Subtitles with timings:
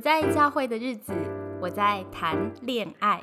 [0.00, 1.12] 不在教会的日子，
[1.60, 3.20] 我在谈恋爱。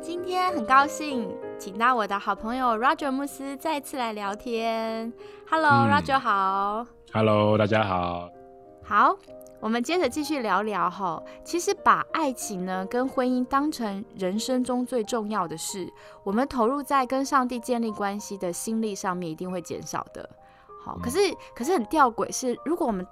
[0.00, 5.12] 今天很高兴，请到我的好朋友 Roger 牧师再次来聊天。
[5.48, 6.84] Hello，Roger 好。
[7.12, 8.28] Hello，大家好。
[8.82, 9.16] 好，
[9.60, 11.22] 我们接着继续聊聊哈。
[11.44, 20.28] 其实把爱情呢跟婚姻当成人生中最重要的事，我们投入在跟上帝建立关系的心力上面一定会减少的。
[20.80, 21.18] 好，可是
[21.54, 23.06] 可是很吊诡是，如果我们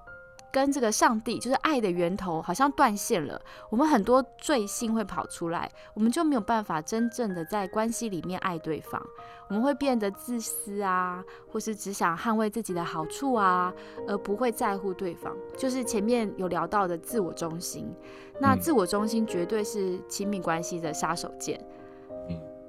[0.56, 3.38] 跟这个上帝就是爱的源头好像断线了，
[3.68, 9.06] 我们很多罪性会跑出来，我们就没有办法真正的在关系里面爱对方，
[9.48, 13.70] 我们会变得自私啊，或是只想捍卫自己的好处啊，
[14.08, 15.36] 而不会在乎对方。
[15.58, 17.94] 就是前面有聊到的自我中心，
[18.40, 21.60] 那自我中心绝对是亲密关系的杀手锏。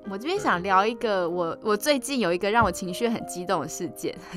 [0.09, 4.16] 我这边想聊一个，我我最近有一个让我情绪很激动的事件，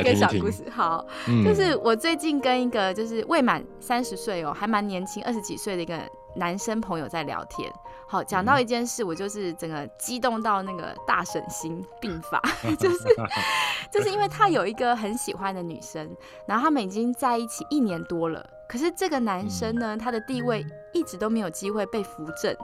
[0.00, 0.64] 一个小故事。
[0.70, 1.06] 好，
[1.44, 6.00] 就是我最近跟一个就是未满三十岁哦，还蛮年轻，二十几岁的一个
[6.34, 7.70] 男生朋友在聊天。
[8.08, 12.40] 好，讲到一件事，我就是整个激动到那个大省心病发，
[12.78, 12.98] 就是
[13.92, 16.08] 就是因为他有一个很喜欢的女生，
[16.46, 22.56] 然后他们已经在一起一年多了，可是这个男生呢，他的地位一直都没有机会被扶正。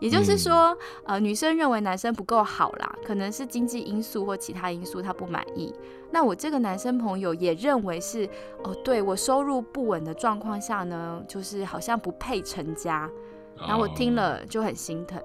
[0.00, 5.74] 也就是说，呃，女生认为男生不够好啦，可能是经济因素或其他因素，她不满意。
[6.10, 8.28] 那我这个男生朋友也认为是，
[8.64, 13.10] 哦，对我收入不稳的状况下呢，就是好像不配成家。
[13.56, 15.22] 然后我听了就很心疼。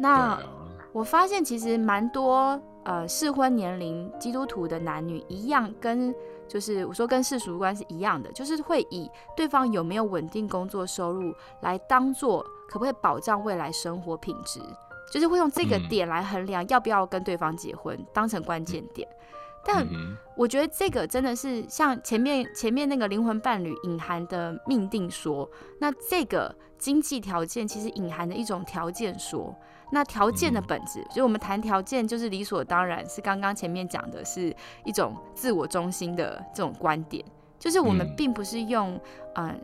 [0.00, 0.38] 那
[0.92, 6.14] 我发现其实蛮多呃适婚年龄基督徒的男女一样，跟
[6.46, 12.44] 就是我说跟世俗观是一样的，就是会以对方有没有稳定工作收入来当做。
[12.68, 14.60] 可不可以保障未来生活品质？
[15.10, 19.08] 就是会用这个点来衡量要不要跟对方结婚，当成关键点。
[19.64, 19.86] 但
[20.36, 25.48] 我觉得这个真的是像前面前面那个灵魂伴侣隐含的命定说，
[25.80, 29.54] 那这个经济条件其实隐含的一种条件说，
[29.90, 37.24] 那条件的本质，所以我们谈条件就是理所当然，是刚刚前面讲的是一种自我中心的这种观点，
[37.58, 39.00] 就是我们并不是用
[39.36, 39.58] 嗯。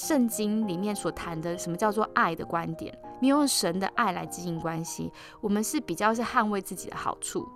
[0.00, 5.12] 圣经里面所谈的什么叫做爱的观点，你用神的爱来经营关系，
[5.42, 7.46] 我们是比较是捍卫自己的好处，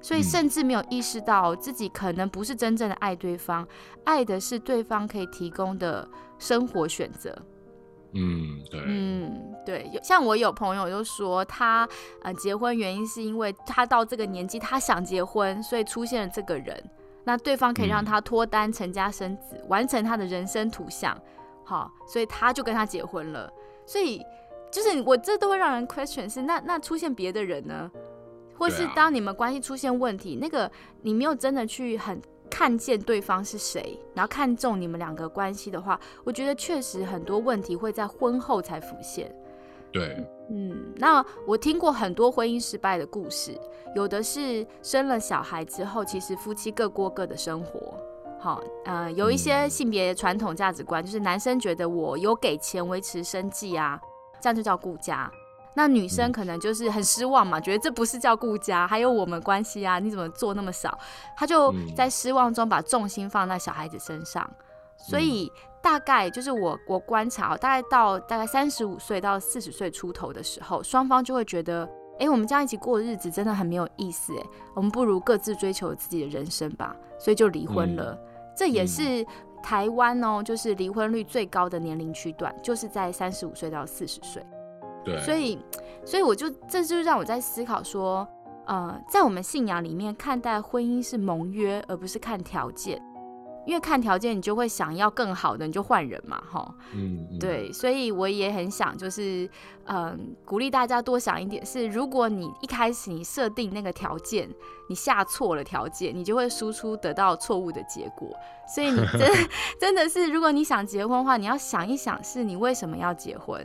[0.00, 3.68] 所以甚至没有意识到自己可能不是真正的爱对方，
[4.04, 6.08] 爱的是对方可以提供的
[6.38, 7.36] 生活选择。
[8.14, 11.86] 嗯，对，嗯，对，像我有朋友就说他
[12.22, 16.82] 呃结婚原因是因为他到这个年纪他想结婚，所以出现了这个人，
[17.24, 21.14] 那对方可以让他脱单成家生子，完成他的人生图像。
[21.64, 23.52] 好，所以他就跟他结婚了。
[23.84, 24.24] 所以
[24.70, 27.90] 就是我这都会让人 question 是那那出现别的人呢，
[28.56, 30.70] 或是当你们关系出现问题，那个
[31.02, 39.34] 你没有真的去很看见对方是谁，然后看中你们两个关系的话，我觉得确实很多问题会在婚后才浮现。
[39.90, 43.58] 对，嗯，那我听过很多婚姻失败的故事，
[43.94, 47.94] 有的是生了小孩之后，其实夫妻各过各的生活。
[48.42, 54.00] 好，呃，有一些性别传统价值观，就是男生觉得我有给钱维持生计啊，
[54.40, 55.30] 这样就叫顾家。
[55.76, 60.98] 那女生可能就是很失望嘛，觉得这不是叫顾家，还有我们关系啊，你怎么做那么少？
[61.36, 64.50] 他就在失望中把重心放在小孩子身上。
[64.96, 71.88] 所以大概就是我我观察，大概到大概三十五岁到四十岁出头的时候，双方就会觉得，
[72.18, 74.42] 哎，我们这样一起过日子真的很没有意思，哎，
[74.74, 78.18] 我们不如各自追求自己的人生吧，所以就离婚了。
[78.56, 79.24] 这也是
[79.62, 84.44] 台湾哦，就是离婚率最高的年龄区段，就是在三十五岁到四十岁。
[85.04, 85.58] 对，所以，
[86.04, 88.26] 所以我就这就让我在思考说，
[88.66, 93.02] 呃，在我们信仰里面看待婚姻是盟约，而不是看条件。
[93.66, 96.74] 因为看条件，你就会想要更好的，你就换人嘛，哈。
[96.94, 99.48] 嗯，对，所以我也很想，就是
[99.84, 101.64] 嗯，鼓励大家多想一点。
[101.64, 104.48] 是，如果你一开始你设定那个条件，
[104.88, 108.28] 你下错了条件，你就会输出得到错误的结果。
[108.66, 109.30] 所以你真
[109.80, 113.64] 真的是，如果你想结婚的话，你要想一想，是你为什么要结婚，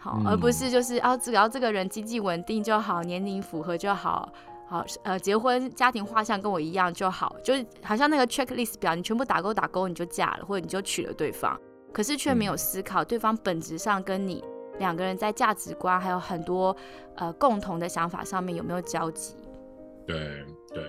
[0.00, 4.32] 好，而不是就是哦，只要这个人经济稳定就好，年龄符合就好。
[4.74, 11.56] 好，呃，结婚家庭画像跟我一样就好，就是好像那个 checklist 表，你全部打勾打勾，你就嫁了，或者你就娶了对方，
[11.92, 14.42] 可是却没有思考对方本质上跟你
[14.80, 16.76] 两个人在价值观还有很多
[17.14, 19.36] 呃共同的想法上面有没有交集？
[20.08, 20.44] 对
[20.74, 20.84] 对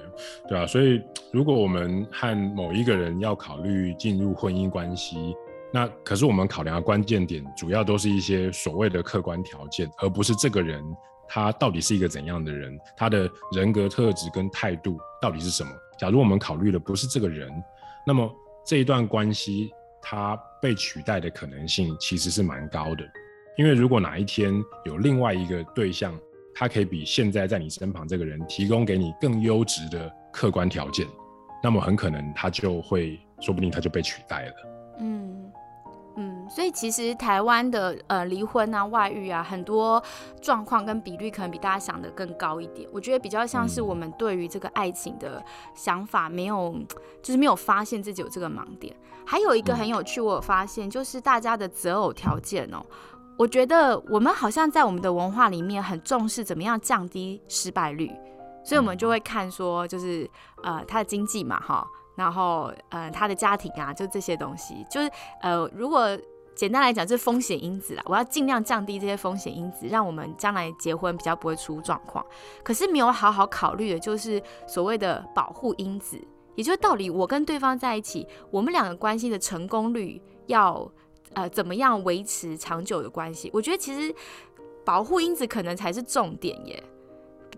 [0.50, 1.00] 对啊，所以
[1.32, 5.36] 如果我们和某一个人要考虑进入婚姻关系，
[5.72, 10.84] 那可是我们考量的关键点主要都是一些所谓的客观条件，而不是这个人。
[11.28, 15.70] 他到底是一个怎样的人，他的人格特质跟态度到底是什么。
[15.98, 17.52] 假如我们考虑的不是这个人，
[18.06, 18.30] 那么
[18.66, 23.04] 这一段关系他被取代的可能性其实是蛮高的。
[23.58, 26.14] 因为如果哪一天有另外一个对象，
[26.54, 31.08] 他可以比现在在你身旁这个人提供给你更优质的客观条件，
[31.64, 34.54] 那么很可能他就会，说不定他就被取代了。
[35.00, 35.45] 嗯
[36.46, 40.02] 嗯，所以其实台湾的呃离婚啊、外遇啊，很多
[40.42, 42.88] 状况跟比率可能比大家想的更高一点。
[42.94, 45.44] 我觉得比较像是我们对于这个爱情的
[45.74, 46.76] 想法没有，
[47.24, 48.96] 就是没有发现自己有这个盲点。
[49.26, 52.80] 还有一个很有趣，我有发现就是大家的择偶条件哦。
[53.38, 58.10] 我觉得我们好像在我们的文化里面很重视怎么样降低失败率，
[58.64, 60.30] 所以我们就会看说，就是
[60.64, 65.12] 呃他的经济嘛，哈，然后呃他的家庭啊，就这些东西，就是
[65.42, 66.18] 呃如果
[66.56, 72.26] 简单来讲，就是风险因子啦，我要尽量降低这些风险因子，让我们将来结婚比较不会出状况。
[72.64, 76.20] 可是没有好好考虑的就是所谓的保护因子，
[76.56, 80.92] 也就是到底我跟对方在一起，我们两个关系的成功率要。
[81.34, 83.50] 呃，怎么样维持长久的关系？
[83.52, 84.16] 我觉得其实
[84.86, 86.84] 保护因子可能才是重点耶。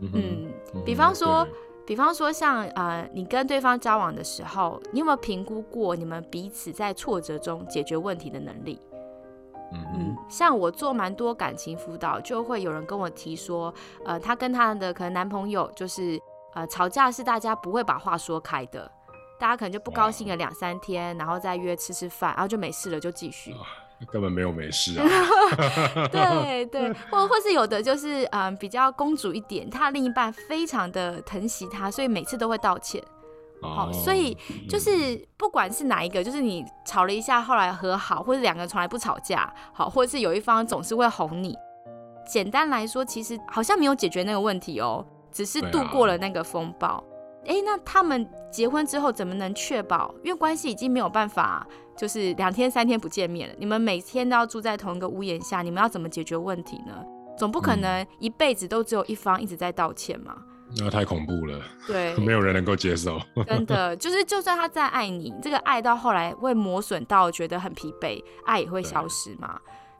[0.01, 0.51] 嗯，
[0.83, 1.47] 比方说，
[1.87, 8.79] 比方说像呃，你跟对方交往的时候，你有没有评估过你们彼此在挫折中解决问题的能力？
[9.71, 13.73] 嗯，像我做蛮多感情辅导，就会有人跟我提说，
[14.05, 16.19] 呃，她跟她的可能男朋友就是
[16.53, 18.91] 呃吵架是大家不会把话说开的。
[19.39, 23.55] 大家可能就不高兴了两三天，然后再约吃吃饭，然后就没事了，就继续。
[24.05, 25.05] 根本没有没事啊。
[26.11, 33.03] 对对，或或是有的就是嗯比较公主一点，她另一半非常的疼惜她，所以每次都会道歉。
[33.59, 34.37] 好，所以
[34.69, 41.57] 就是不管是哪一个，就是你吵了一下，后来和好，或者两个人从来不吵架，好，或者是有一方总是会哄你。
[42.27, 47.03] 简单来说，其实好像没有解决那个问题哦，只是度过了那个风暴。
[47.47, 50.13] 哎，那他们结婚之后怎么能确保？
[50.23, 51.65] 因为关系已经没有办法，
[51.97, 53.55] 就是两天三天不见面了。
[53.57, 56.93] 你们每天都要住在同一个屋檐下，你们要怎么解决问题呢？
[57.37, 60.35] 总不可能一辈子都只有一方一直在道歉嘛？
[60.77, 61.61] 那太恐怖了。
[61.87, 63.17] 对， 没有人能够接受。
[63.47, 69.57] 真的，就是就算他再爱你，这个爱到后来会磨损到觉得很疲惫，爱也会消失嘛。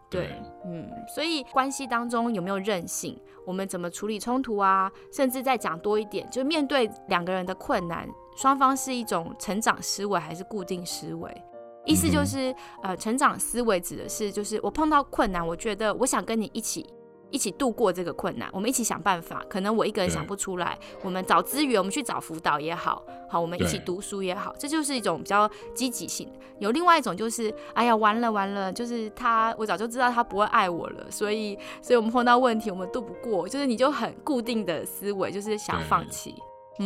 [0.10, 0.32] 对，
[0.66, 3.20] 嗯，所以关系当中有没有韧性？
[3.46, 4.92] 我们怎么处理冲突啊？
[5.12, 11.44] 甚至再讲多一点，就面对两个人的困难，双方是一种成长思维还是固定思维？
[11.86, 16.86] 意思就是，呃，成长思维指的是，就是我碰到困难，我觉得我想跟你一起。
[17.30, 19.44] 一起度过这个困难，我们一起想办法。
[19.50, 26.32] 可能我一个人想不出来，我们找资源，我们去找辅导也好，好，我们一起读书也好，这就是一种比较积极性。
[26.60, 36.34] 有另外一种就是，哎呀，完了完了，就是他，我早就知道他不会爱我了，所以，所以我们碰到问题，我们度不过，就是你就很固定的思维，就是想放弃，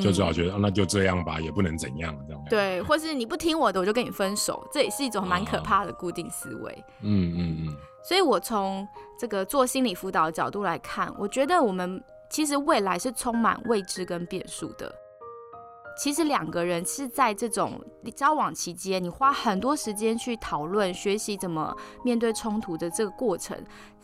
[0.01, 2.43] 就只好觉得那就这样吧，也不能怎样这样。
[2.49, 6.83] 对，或是你不听我的，我就跟你分手，这也是一种蛮可怕的固定思维。
[7.01, 7.77] 嗯嗯嗯。
[8.03, 8.87] 所以，我从
[9.17, 14.91] 这个做心理辅导的角度来看，我觉得我们其实未来是充满未知跟变数的。
[15.97, 17.79] 其实两个人是在这种
[18.15, 23.55] 交往期间，你花很多时间去讨论、学习怎么面对冲突的这个过程，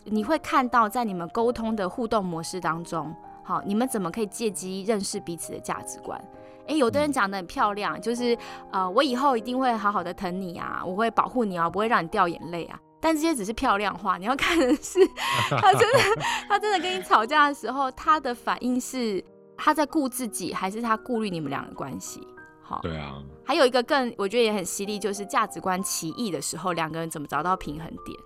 [0.04, 6.22] 你会看到在你们沟通的互动模式当中，好，你们怎么可以借机认识彼此的价值观？
[6.68, 8.38] 诶，有的人讲的很漂亮，就是
[8.72, 12.80] 呃，我以后一定会好好的疼你啊，我会保护你啊，不会让你掉眼泪啊。
[13.00, 15.00] 但这些只是漂亮话，你要看的是
[15.50, 16.00] 他真的，
[16.50, 19.24] 他真的跟你吵架的时候，他的反应是
[19.56, 22.28] 他在顾自己，还是他顾虑你们俩的关系？
[22.62, 23.22] 好，对啊。
[23.46, 28.18] 还有一个更我觉得也很犀利，就是价值观歧异的时候，两个人怎么找到平衡点？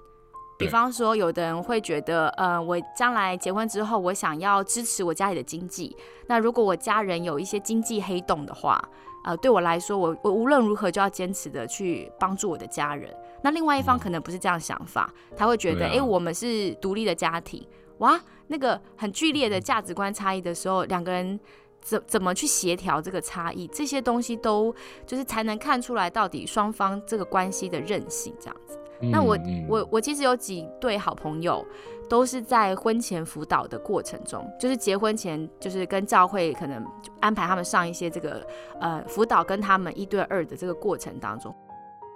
[0.57, 5.95] 比方说，有的人会觉得，呃，我将来结婚之后，我想要支持我家里的经济。
[6.27, 8.79] 那如果我家人有一些经济黑洞的话，
[9.23, 13.13] 呃，对我来说，我我无论如何就要坚持的去帮助我的家人。
[13.43, 17.65] 那另外一方可能不是这样想法，他会觉得，哎，我们是独立的家庭，
[17.99, 21.39] 哇，那个很剧烈的价值观差异的时候，两个人
[21.79, 24.73] 怎怎么去协调这个差异，这些东西都
[25.05, 28.77] 就是才能看出来到底双方这个关系的韧性这样子。
[29.11, 29.35] 那我
[29.67, 31.65] 我我其实有几对好朋友，
[32.11, 36.85] 都是在婚前辅导的过程中，就是结婚前就是跟教会可能
[37.21, 38.45] 安排他们上一些这个
[38.81, 41.55] 呃辅导，跟他们一对二的这个过程当中。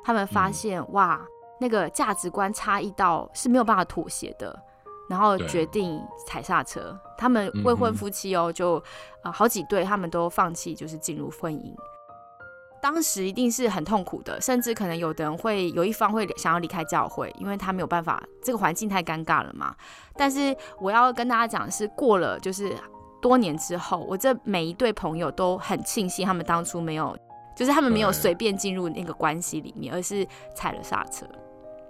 [0.03, 1.25] 他们发现哇，
[1.61, 4.53] 那个价值观差异到是没有办法妥协的，
[5.09, 6.99] 然后决定踩刹车。
[7.17, 8.83] 他们未婚夫妻哦，就
[9.23, 11.73] 呃好几对，他们都放弃，就是进入婚姻。
[12.82, 19.75] 当时一定是很痛苦的，甚至可能有的人会有一方会想要离开教会，因为他没有办法，这个环境太尴尬了嘛。
[20.15, 22.75] 但是我要跟大家讲的是，过了就是
[23.22, 27.17] 多年之后，我这每一对朋友都很庆幸他们当初没有，
[27.55, 31.25] 就是他们没有随便进入那个关系里面，而是踩了刹车。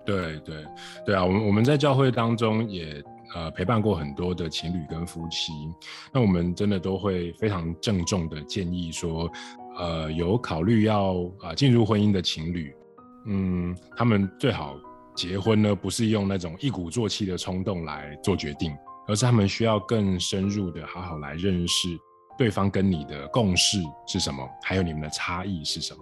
[0.06, 0.66] 对对
[1.06, 3.04] 对啊，我们我们在教会当中也。
[3.34, 5.52] 呃，陪伴过很多的情侣跟夫妻，
[6.14, 9.30] 那我们真的都会非常郑重的建议说，
[9.78, 12.76] 呃，有考虑要啊进入婚姻的情侣，
[13.28, 14.76] 嗯，他们最好
[15.16, 18.76] 结婚呢，不是用那种一鼓作气的冲动来做决定，
[19.08, 21.90] 而是他们需要更深入的好好来认识
[22.38, 26.00] 对方跟你的共识是什么，还有你们的差异是什么。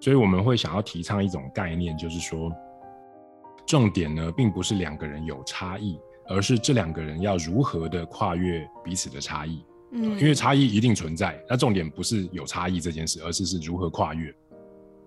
[0.00, 2.50] 所以我们会想要提倡一种概念，就是说，
[3.66, 5.98] 重点呢，并不是两个人有差异。
[6.32, 14.34] 而是这两个人要如何的跨越彼此的差异，嗯，因为差异一定存在，那重点不是有差异这件事，而是是如何跨越。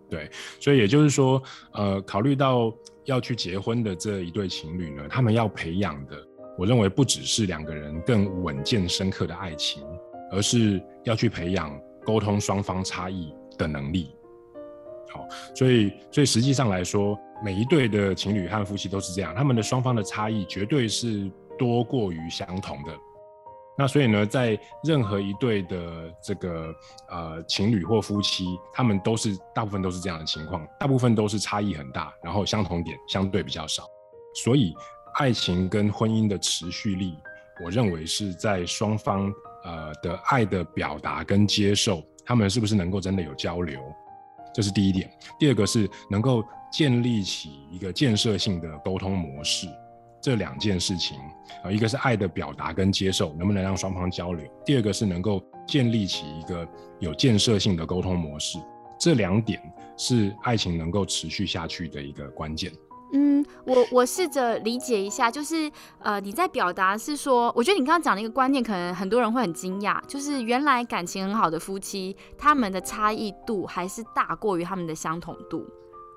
[0.10, 2.74] 对，所以也就是说，呃，考虑到
[3.06, 6.16] 要去结婚的这一对情侣呢，他们要培养的，
[6.58, 9.84] 我认为不只是两个人更稳健深刻的爱情，
[10.32, 14.12] 而是要去培养沟通双方差异的能力。
[15.12, 17.18] 好，所以所以实际上来说。
[17.44, 22.98] 每一对的情侣和夫妻都是这样，他们的双方的差异绝对是多过于相同的。
[23.78, 26.74] 那所以呢，在任何一对的这个
[27.10, 33.84] 呃情侣或夫妻，他们都是大部分都是这样的情况，大部分都是差异很大，然后相同点相对比较少。
[34.44, 34.76] 所以，
[35.16, 37.18] 爱情跟婚姻的持续力，
[37.64, 39.32] 我认为是在双方
[39.64, 43.82] 呃的爱的表达跟接受，他们是不是能够真的有交流。
[44.54, 49.68] 这是第一点，第二个是能够建立起一个建设性的沟通模式，
[50.24, 51.18] 这两件事情
[51.66, 56.66] 啊，一个是爱的表达跟接受，能不能让双方交流；第二个是能够建立起一个
[57.00, 58.58] 有建设性的沟通模式，
[58.98, 59.62] 这两点
[59.98, 62.72] 是爱情能够持续下去的一个关键。
[63.12, 75.64] 嗯，我我试着理解一下，就是呃，你在表达是说，我觉得你刚刚讲的一个观念，可能很多人会很惊讶，就是原来感情很好的夫妻，他们的差异度还是大过于他们的相同度。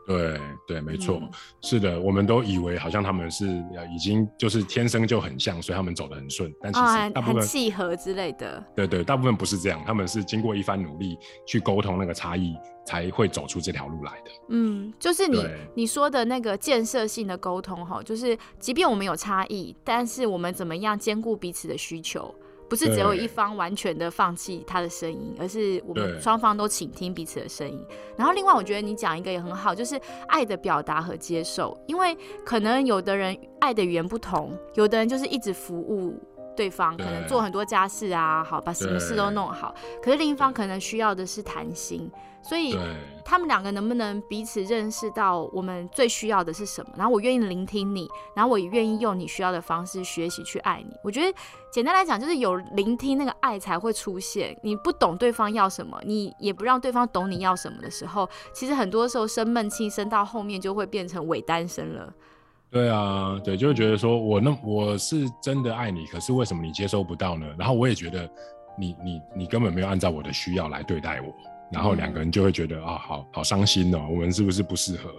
[0.06, 1.20] 对对，没错，
[1.62, 3.46] 是的，我们都以为好像他们是
[3.92, 8.64] 已经就是天生就很像，所以他们走得很顺，但其实大部分契合之类的。
[8.74, 14.30] 对对，大部分不是这样，他们是经过一番努力去沟通那个差异，才会走出这条路来的。
[14.50, 15.44] 嗯，就是你
[15.74, 22.32] 你说的那个建设性的沟通哈，就是即便我们有差异，但是我们怎么样兼顾彼此的需求。
[22.68, 27.84] 不是只有一方完全的放弃他的声音，而是我们双方都倾听彼此的声音。
[28.16, 31.76] 然后，另外我觉得你讲一个也很好，就是爱的表达和接受。
[31.86, 36.18] 因为可能有的人爱的语言不同，有的人就是一直服务
[36.56, 39.74] 对方，可能做很多家事啊，好把什么事都弄好。
[40.02, 42.10] 可是另一方可能需要的是谈心。
[42.42, 42.78] 所以
[43.24, 46.92] 他们两个能不能彼此认识到我们最需要的是什么？
[46.96, 50.94] 然后我愿意聆听你，然后我也愿意用你需要的方式学习去爱你。
[51.02, 51.36] 我觉得
[51.72, 54.56] 简单来讲，就是有聆听，那个爱才会出现。
[54.62, 62.14] 你不懂对方要什么，你也不让对方懂你要什么的时候，其实很多时候生闷气，生到后面就会变成伪单身了。
[62.76, 67.46] 对啊，对，就会觉得说我那我是真的爱你，可是为什么你接收不到呢？
[67.58, 68.28] 然后我也觉得
[68.78, 71.34] 你你你根本没有按照我的需要来对待我。
[71.72, 75.10] 然后两个人就会觉得啊，好好伤心哦，我们是不是不适合？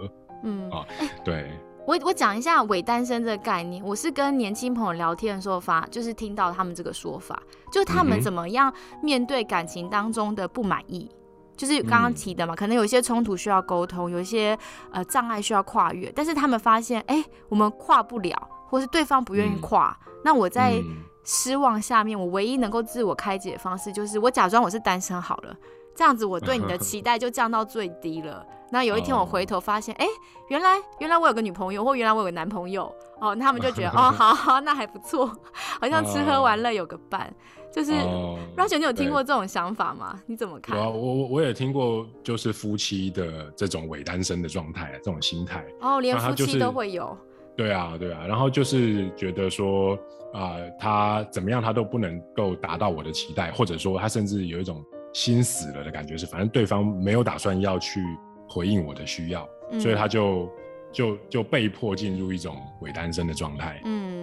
[0.43, 0.85] 嗯啊，
[1.25, 1.49] 对。
[1.87, 8.71] 我我讲一下伪单身这个概念，我是跟年轻朋友聊天的时候发，就是听到他们这个说法，就他们怎么样
[9.01, 11.09] 面对感情当中的不满意，
[11.57, 14.57] 就是刚刚提的嘛，可能有一些冲突需要沟通，有一些
[14.91, 20.81] 呃障碍需要跨越，但是他们发现，哎，我们跨不了，或是对方不愿意跨，那我在
[21.23, 25.55] 失望下面，我唯一能够自我开解的方式，就是我假装我是单身好了。
[25.95, 28.45] 这样子，我对你的 期待就降到最低了。
[28.69, 30.05] 那有一天我回头发现，哎，
[30.49, 35.25] 原来原来我有个女朋友，或原来我有个男朋友哦，他们就觉得 哦，好好，那还不错，
[35.81, 37.33] 好像吃喝玩乐有个伴。
[37.77, 40.19] 就是 r a 你有听过这种想法吗？
[40.25, 40.75] 你怎么看？
[40.75, 45.63] 我我我也听过，就是夫妻的这种伪单身的状态，这种心态。
[45.81, 47.15] 哦，连夫妻都会有。
[47.55, 49.95] 对啊，对啊，然后就是觉得说
[50.33, 54.83] 啊，他怎么样，他都不能够达到我的期待，或者说他甚至有一种。
[55.13, 58.03] 心死了的感觉是，反正对方没有打算要去
[58.47, 60.47] 回应我的需要，所以他就
[60.91, 63.81] 就就被迫进入一种伪单身的状态。
[63.85, 64.16] 嗯，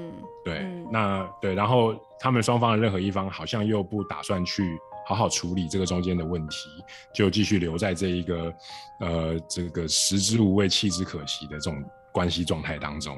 [0.45, 0.61] 对，
[0.91, 6.69] 那对，然后他们双方的任何一方好像又不打算去好好处理这个中间的问题，
[7.15, 8.55] 就继续留在这一个
[9.01, 11.83] 呃这个食之无味弃之可惜的这种
[12.13, 13.17] 关系状态当中。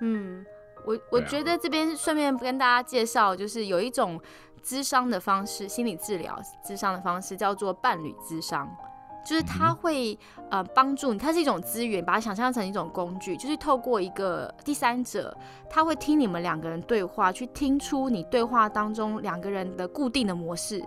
[0.00, 0.44] 嗯，
[0.86, 4.20] 我我觉得这边顺便跟大家介绍，就是有一种。
[4.64, 6.36] 咨商的方式，心理治疗
[6.66, 8.68] 咨商的方式叫做伴侣咨商，
[9.26, 10.16] 就是它会
[10.50, 15.36] 呃帮助你，它是一种资源，把它想象成一种工具，就是透过一个第三者，
[15.68, 20.80] 他会听你们两个人对话，去听出你对话当中两个人的固定的模式。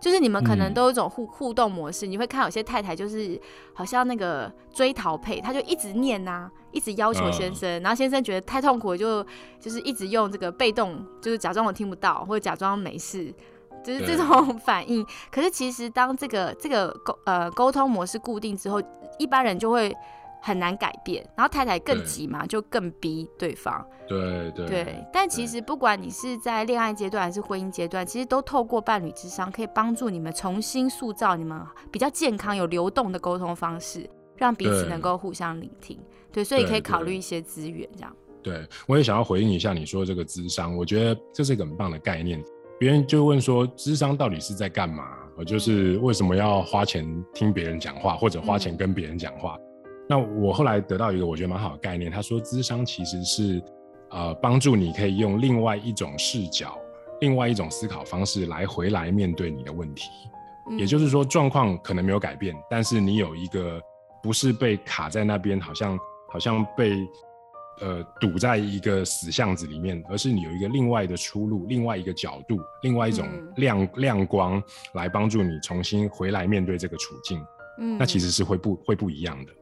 [0.00, 3.38] 就是你们可能都有一种互互动模式，你会看有些太太就是
[3.74, 9.22] 好像那个追逃配，她就一直念呐，一直要求先生，然后先生觉得太痛苦，就
[9.60, 13.30] 就是一直用这个被动，就是假装我听不到，或者假装没事，
[13.84, 15.04] 就是这种反应。
[15.30, 18.82] 可是其实当这个这个沟呃沟通模式固定之后，
[19.18, 19.96] 一般人就会。
[20.42, 23.86] 很难改变，然后太太更急嘛，就更逼对方。
[24.08, 31.60] 对对对，但其实不管你是在恋爱阶段还是婚姻阶段，其实都透过伴侣之商，可以帮助你们重新塑造你们
[31.92, 34.08] 比较健康、有流动的沟通方式，
[34.38, 36.00] 让彼此能够互相聆听。
[36.32, 38.16] 对，所以可以考虑一些资源这样。
[38.42, 42.42] 对，我也想要回应一下你说这个智商，我觉得这是一个很棒的概念。
[42.80, 45.04] 别人就问说，智商到底是在干嘛？
[45.36, 49.54] 我就是为什么要花钱听别人讲话，或者花钱跟别人讲话？
[50.08, 53.62] 那我后来得到一个我觉得蛮好的概念，他说，智商其实是，
[54.08, 56.74] 呃，帮助你可以用另外一种视角、
[57.20, 60.08] 另外一种思考方式来回来面对你的问题。
[60.78, 63.78] 也就是说，状况可能没有改变，但是你有一个
[64.22, 65.98] 不是被卡在那边，好像
[66.32, 67.06] 好像被
[67.80, 74.62] 呃堵在一个死巷子里面，而是你有一个另外的出路、另外一个角度、另外一种亮亮光
[74.94, 77.42] 来帮助你重新回来面对这个处境。
[77.78, 79.52] 嗯，那其实是会不会不一样的。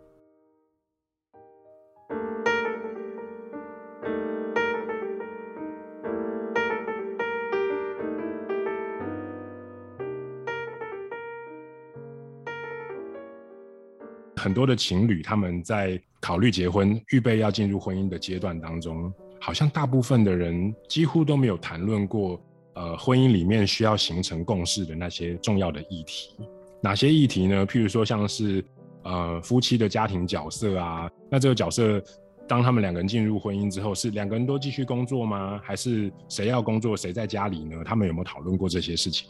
[14.36, 22.40] 很多的情侣，他们在考虑结婚、预备要进入婚姻的阶段当中，好像大部分的人几乎都没有谈论过，
[22.74, 26.36] 呃，婚姻里面需要形成共识的那些重要的议题。
[26.80, 27.66] 哪些议题呢？
[27.66, 28.64] 譬如说，像是
[29.02, 32.02] 呃夫妻的家庭角色啊，那这个角色，
[32.46, 35.60] 当他们两个人进入婚姻之后，是两个人都继续工作吗？
[35.64, 37.82] 还是谁要工作，谁在家里呢？
[37.84, 39.28] 他们有没有讨论过这些事情？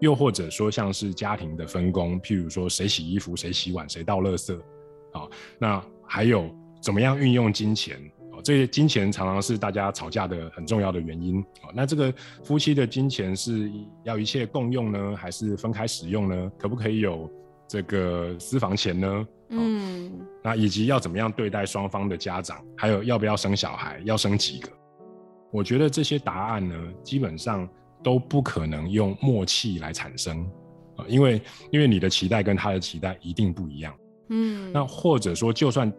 [0.00, 4.56] 又或者说，像是家庭的分工，譬如说谁洗衣服、谁洗碗、谁倒垃圾，
[5.12, 6.48] 啊，那还有
[6.80, 7.96] 怎么样运用金钱？
[8.32, 11.40] 哦，这些金钱常常是大家吵架的很重要的原因。
[11.62, 13.70] 哦，那这个夫妻的金钱是
[14.04, 16.52] 要一切共用呢，还是分开使用呢？
[16.58, 17.30] 可不可以有
[17.68, 19.28] 这个私房钱呢？
[19.50, 20.10] 嗯，
[20.42, 24.70] 那以及要怎么样对待双方的家长，还有要不要生小孩，要生几个？
[25.52, 27.68] 我觉得这些答案呢，基本上。
[28.00, 30.48] 都不可能用默契来产生
[30.96, 31.42] 啊，因为
[31.72, 33.92] 因为你的期待跟他的期待一定不一样，
[34.28, 35.92] 嗯，那或者说就算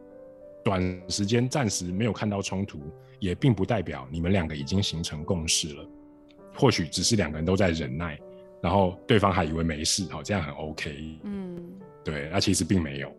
[0.64, 2.80] 短时间暂时没有看到冲突，
[3.20, 5.86] 也并不代表你们两个已经形成共识了，
[6.56, 8.20] 或许只是两个人都在忍耐，
[8.62, 11.58] 然后对方还以为没事，好，这样很 OK，嗯，
[12.04, 13.12] 对，那其实并没有。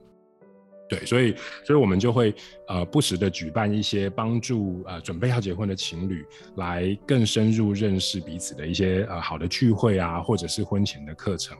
[0.88, 2.34] 对，所以，所以我们就会
[2.66, 11.56] 呃不时的举办一些帮助呃准备要结婚的情侣来更深入认识彼此的一些呃好的聚会啊，或者是婚前的课程。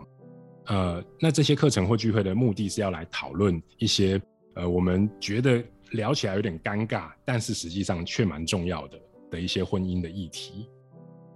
[0.71, 4.21] 呃，那这些课程或聚会的目的是要来讨论一些
[4.55, 9.01] 呃我们觉得聊起来有点尴尬，但是实际上却蛮重要的
[9.33, 10.71] 的一些婚姻的议题。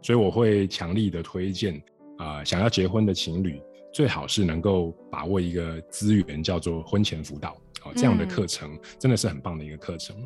[0.03, 1.83] 所以我会强力的推荐
[2.19, 3.61] 啊，想要结婚的情侣
[3.93, 7.57] 最好是能够把握一个资源，叫做婚前辅导。
[7.85, 10.17] 哦，这样的课程真的是很棒的一个课程。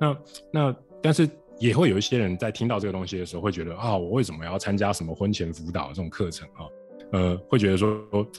[0.00, 0.18] 那
[0.52, 1.28] 那，但是
[1.60, 6.66] 也会有一些人在听到这个东西的时候，会觉得啊，我为什么要参加什么婚前辅导这种课程啊？
[7.12, 7.98] 呃，会觉得说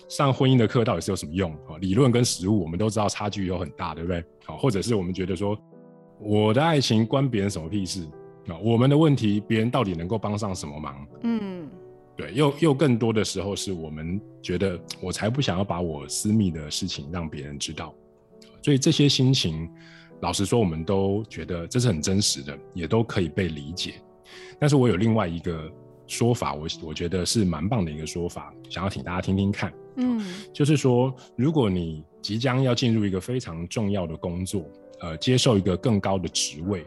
[0.09, 1.77] 上婚姻的课到底是有什么用啊？
[1.79, 4.23] 理论跟实物我们都知道差距有很大，对不对？
[4.45, 5.57] 好，或者是我们觉得说
[6.19, 8.03] 我的爱情关别人什么屁事
[8.47, 8.57] 啊？
[8.61, 11.07] 我们的问题别人到底能够帮上什么忙？
[11.23, 11.69] 嗯，
[12.15, 17.93] 对，又又更多的时候是我们觉得我才不想要把我私密的事情让别人知道。
[18.61, 19.69] 所以这些心情，
[20.19, 24.01] 老实说，我们都觉得这是很真实的，也都可以被理解。
[24.59, 25.71] 但是我有另外一个
[26.07, 29.73] 说法，我我觉得是蛮棒的一个说法，想要请大家听听看。
[29.97, 34.63] 嗯，就是说，如果你即将要进入一个非常重要的工作，
[35.01, 36.85] 呃，接受一个更高的职位，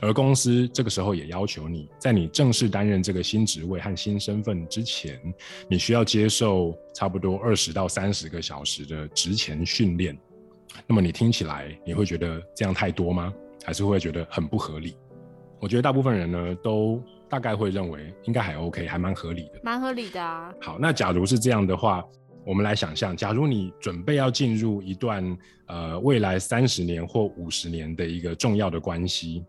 [0.00, 5.20] 而公司这个时候也要求你在你正式担任这个新职位和新身份之前，
[5.68, 10.18] 你需要接受差不多二十到三十个小时的职前训练。
[10.86, 13.32] 那么你听起来你会觉得这样太多吗？
[13.64, 14.96] 还是会觉得很不合理？
[15.58, 19.60] 我觉得大部分人呢都大概会认为应该还 OK，还蛮合理的。
[19.62, 20.52] 蛮合理的啊。
[20.60, 22.04] 好，那假如是这样的话，
[22.44, 25.36] 我们来想象，假如你准备要进入一段
[25.66, 29.44] 呃未来三十年或五十年的一个重要的关系，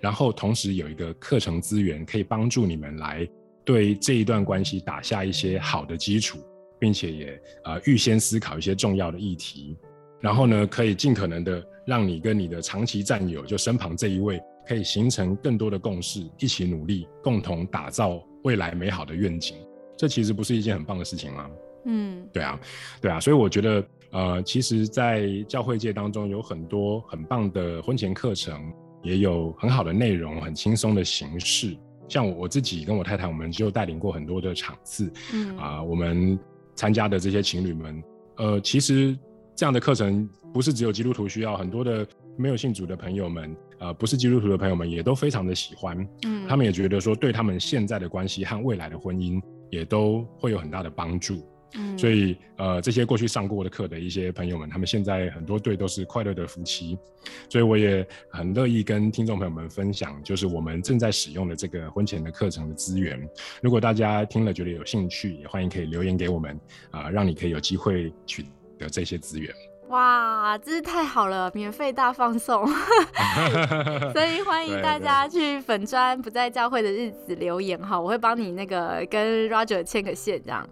[0.00, 3.28] 然后同时有一个课程资源可以帮助你们来
[3.64, 6.40] 对这一段关系打下一些好的基础，
[6.78, 9.76] 并且也呃预先思考一些重要的议题，
[10.20, 19.56] 然后呢，可以尽可能的让你跟你的长期战友，就身旁这一位，可以形成更多的共识，一起努力，共同打造未来美好的愿景。
[19.96, 21.50] 这其实不是一件很棒的事情吗？
[21.84, 22.60] 嗯，对啊，
[23.00, 31.76] 对啊，所以我觉得，呃，其实，在教会界当中有很多很棒的婚前课程，也有很好的内容，很轻松的形式。
[32.08, 36.38] 像我自己跟我太太，我们就带领过很多的场次，嗯啊，我们
[36.74, 38.02] 参加的这些情侣们，
[38.36, 39.16] 呃，其实
[39.54, 51.42] 这样的课程不是只有基督徒需要，很多的没有信主的朋友们，呃，不是基督徒的朋友们也都非常的喜欢，嗯，他们也觉得说，对他们现在的关系和未来的婚姻也都会有很大的帮助。
[51.74, 56.98] 嗯，所以呃，这些过去上过的课的一些朋友们，他们现在很多对都是快乐的夫妻，
[57.48, 63.20] 所以我也很乐意跟听众朋友们分享，就是我们正在使用的这个婚前的课程的资源。
[63.62, 66.58] 如果大家听了觉得有兴趣，也欢迎可以留言给我们
[66.90, 68.44] 啊，让你可以有机会取
[68.76, 69.54] 得这些资源。
[69.90, 72.64] 哇，真是太好了，免费大放送，
[74.14, 80.64] 所以欢迎大家去粉砖不在教会的日子留言哈，我会帮你那个跟 Roger 牵个线这样。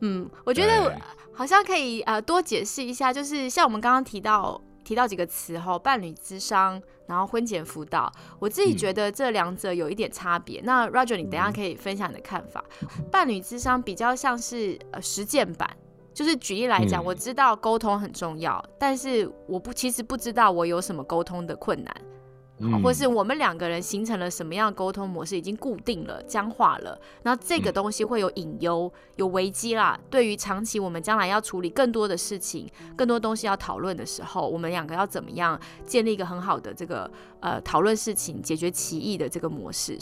[0.00, 0.92] 嗯，我觉得
[1.32, 10.60] 好像可以呃多解释一下，就是像我们刚刚提到提到几个词哈，伴侣智商，然后婚前辅导，我自己觉得这两者有一点差别。
[10.64, 12.64] 那 Roger 你等下可以分享你的看法，
[13.12, 15.70] 伴侣智商比较像是呃实践版。
[16.14, 29.98] 就是举例来讲，我知道沟通很重要，但是我不其实不知道我有什么沟通的困难，或是我们两个人形成了什么样的沟通模式已经固定了、僵化了，那这个东西会有隐忧、有危机啦。
[30.08, 39.98] 对于长期我们将来要处理更多的事情、更多东西要讨论的时候，我们两个要怎么样建立一个很好的这个呃讨论事情、解决歧义的这个模式？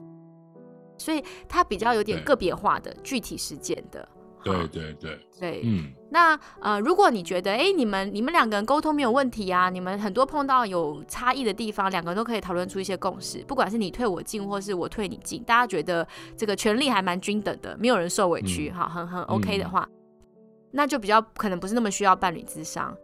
[0.99, 4.07] 所以它比较有点个别化的、具体实践的。
[4.43, 19.89] 对对对对，嗯，那呃，如果你觉得哎，你们你们两个人沟通没有问题啊，你们很多碰到有差异的地方，两个人都可以讨论出一些共识，不管是你退我进，或是我退你进，大家觉得这个权利还蛮均等的，没有人受委屈，哈，很很 OK 的话，
[20.71, 22.97] 那就比较可能不是那么需要伴侣智商。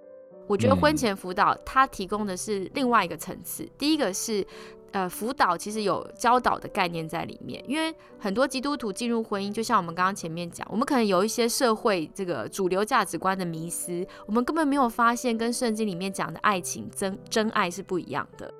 [0.46, 4.46] 我觉得婚前辅导它提供的是另外一个层次，第一个是。
[4.92, 18.50] 呃，辅导其实有教导的概念在里面，因为很多基督徒进入婚姻，就像我们刚刚前面讲，我们可能有一些社会这个主流价值观的迷思，我们根本没有发现跟圣经里面讲的爱情真真爱是不一样的。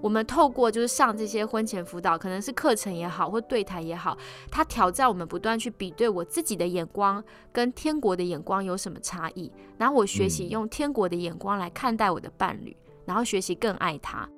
[0.00, 4.16] 我们透过就是上这些婚前辅导，可能是课程也好，或对谈也好，
[4.50, 14.28] 它挑战我们不断去比对我自己的眼光跟天国的眼光有什么差异，然后我学习用天国的眼光来看待我的伴侣，然后学习更爱他。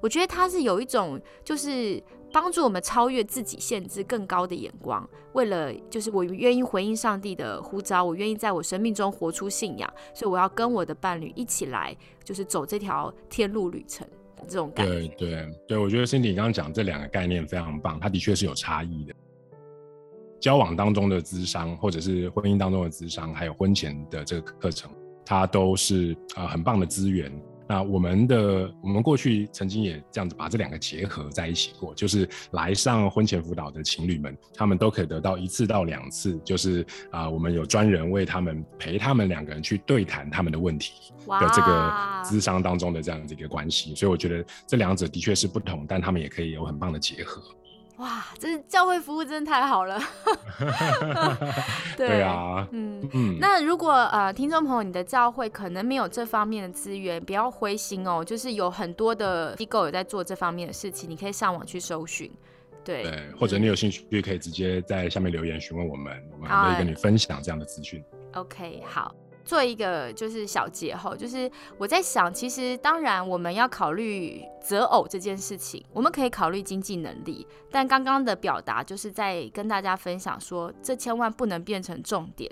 [0.00, 5.08] 我觉得他是有一种，就是帮助我们超越自己限制更高的眼光。
[5.32, 14.06] 为了就是我愿意回应上帝的呼召，我愿意在我生命中活出信仰，所以我要跟我的伴侣一起来，就是走这条天路旅程
[14.48, 14.92] 这种感觉。
[14.92, 19.14] 对对对，我觉得 Cindy 刚刚讲这两个概念非常棒，它的确是有差异的。
[20.40, 24.90] 交往当中的智商，或者是婚姻当中的智商，还有婚前的这个课程，
[25.26, 27.30] 它都是啊很棒的资源。
[27.70, 41.92] 那我们的我们过去曾经也这样子把这两个结合在一起过，就是来上婚前辅导的情侣们，他们都可以得到一次到两次，就是啊，我们有专人为他们陪他们两个人去对谈他们的问题的这个
[42.24, 47.40] 咨商当中的这样子一个关系，所以我觉得这两者的确是不同，但他们也可以有很棒的结合。
[48.00, 50.00] 哇，这是教会服务真的太好了。
[51.98, 53.36] 对啊，嗯嗯。
[53.38, 58.24] 那如果呃，听众朋友，你的教会可能没有这方面的资源，不要灰心哦。
[58.24, 62.30] 就是有很多的机构有在做这方面的事情，你可以上网去搜寻。
[62.82, 68.02] 对，或者你有兴趣，也可以直接在下面留言询问我们，我们可以跟你分享这样的资讯。
[68.32, 69.14] OK，好。
[69.50, 82.48] 做一个就是小结后，就是我在想，其实当然我们要考虑择偶这件事情，我们可以考虑经济能力，但刚刚的表达就是在跟大家分享说，这千万不能变成重点，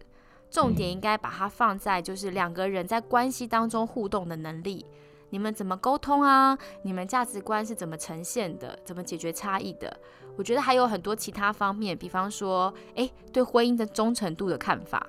[0.50, 4.84] 重点应该把它放在就是两个人在关系当中互动的能力，
[5.30, 6.58] 你们怎么沟通啊？
[6.82, 8.76] 你们价值观是怎么呈现的？
[8.84, 9.96] 怎么解决差异的？
[10.36, 15.06] 我觉得还有很多其他方面，比方说，诶，对婚姻的忠诚度的看法。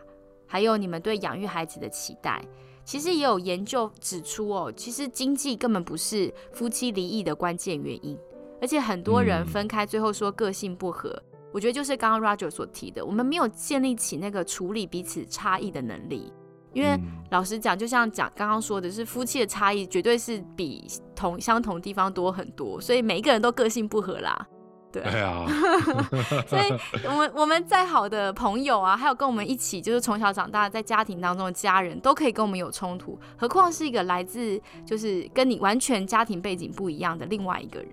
[0.51, 2.43] 还有你们对养育孩子的期待，
[2.83, 8.17] 其实也有研究指出哦，其实经济根本不是夫妻离异的关键原因，
[8.59, 11.21] 而且很多人分开最后说个性不合，
[11.53, 16.33] 我觉得就是刚刚 Roger 所提的，我们没有建立起那个处理彼此差异的能力。
[16.71, 16.99] 因为
[17.31, 20.85] 老实讲，就像讲刚刚说的是，夫妻的差异绝对是比
[21.15, 24.47] 同相同地方多很多，所以每一个人都个性不合啦。
[24.91, 25.45] 对对啊，
[26.47, 26.63] 所以
[27.05, 37.91] 我们我们再好的朋友啊，还有跟我们一起就是从小长大在家庭当中的家人，都可以跟我们有冲突，何况是一个来自就是跟你完全家庭背景不一样的另外一个人。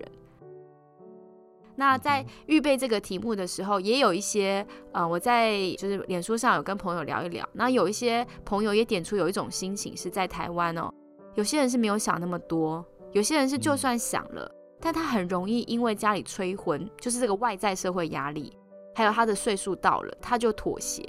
[1.75, 10.91] 那在预备这个题目的时候，也有一些呃，我在就是脸书上有跟朋友聊一聊，那有一些朋友也点出有一种心情是在台湾哦，
[11.35, 14.51] 有些人是没有想那么多，有些人是就算想了。
[14.79, 18.55] 但他很容易因为家里催婚，就是这个外在社会压力，
[18.95, 21.03] 还有他的岁数到了，他就妥协。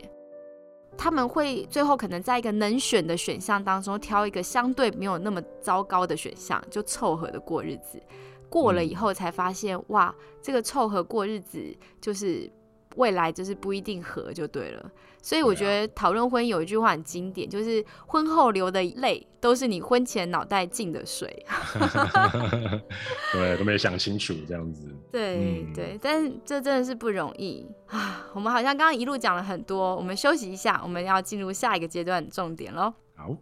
[0.97, 8.03] 他们会最后可能在一个能选的选项当中挑一个相对没有那么糟糕的选项，就凑合的过日子。
[8.51, 11.63] 过了以后才发现，哇，这个凑合过日子
[12.01, 12.51] 就是
[12.97, 14.91] 未来就是不一定合就对了。
[15.21, 21.45] 所以我觉得讨论婚姻有一句话很经典，就是婚后流的泪都是你婚前脑袋进的水。
[23.33, 24.95] 对，都没想清楚这样子。
[25.13, 28.27] 对对，但是这真的是不容易啊！
[28.35, 32.95] 我们好像刚刚一路讲了很多，我们休息一下，我们要进入下一个阶段重点喽。
[33.17, 33.37] 好。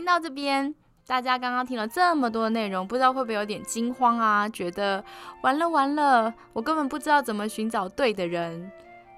[0.00, 0.74] 听到这边，
[1.06, 4.48] 大家刚刚听了这么多内容，不知道会不会有点惊慌啊？
[4.48, 5.04] 觉得
[5.42, 8.72] 完了完了，我根本不知道怎么寻找对的人。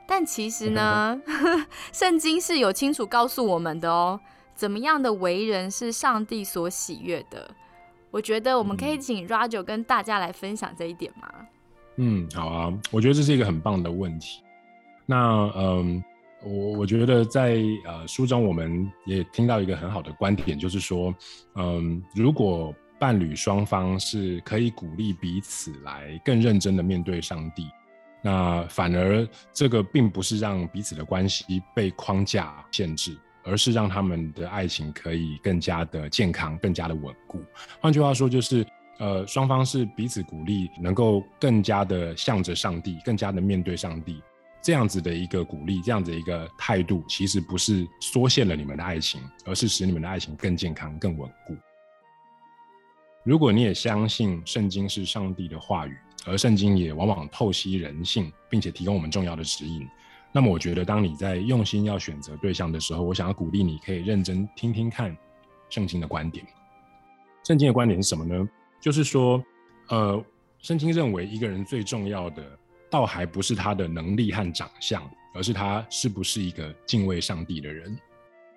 [0.09, 1.23] 但其实呢，
[1.95, 4.19] 圣经是有清楚告诉我们的哦，
[4.57, 7.49] 怎么样的为人是上帝所喜悦的。
[8.11, 11.29] 我觉得我们可以请 Roger 跟大家来分享这一点吗？
[11.95, 14.43] 嗯，好啊，我觉得这是一个很棒的问题。
[15.07, 16.03] 那嗯。
[16.45, 21.15] 我我觉得在呃书中我们也听到一个很好的观点，就是说，
[21.55, 27.67] 嗯，如果伴侣双方是可以鼓励彼此来更认真的面对上帝，
[28.23, 37.41] 那反而这个并不是让彼此的关系被框架限制，而是让他们的爱情可以更加的健康、更加的稳固。
[37.81, 38.65] 换句话说，就是
[38.99, 44.23] 呃双方是彼此鼓励，能够更加的向着上帝，更加的面对上帝。
[44.63, 51.57] 这样子的一个鼓励，这样子一个态度，其实不是缩限了你们的爱情，而是使你们的爱情更健康、更稳固。
[53.25, 55.97] 如果你也相信圣经是上帝的话语，
[56.27, 59.85] 而圣经也往往透析人性，并且提供我们重要的指引，
[60.31, 65.17] 那么我觉得，当你在用心要选择对象的时候，我想要鼓励你可以认真听听看
[65.71, 66.47] 圣经的观点。
[67.45, 68.49] 圣经的观点是什么呢？
[68.81, 69.43] 就是说，
[69.89, 70.25] 呃，
[70.61, 72.59] 圣经认为一个人最重要的。
[72.93, 77.99] 倒还不是他的能力和长相，而是他是不是一个敬畏上帝的人。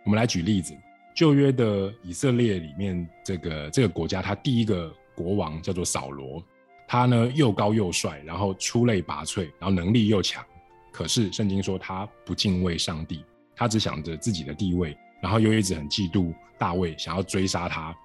[0.03, 0.75] 我们来举例子，
[1.15, 6.43] 旧约的以色列里面，这个这个国家，他第一个国王叫做扫罗，
[6.85, 10.43] 他呢又高又帅，然后出类拔萃，然后能力又强。
[10.91, 13.23] 可是圣经说他不敬畏上帝，
[13.55, 17.95] 他只想着自己的地位，然后又一直很嫉妒大卫，想要追杀他。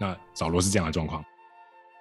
[0.00, 1.24] 那扫罗是这样的状况。